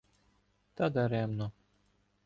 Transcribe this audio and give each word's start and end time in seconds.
Та 0.73 0.89
даремно. 0.89 1.51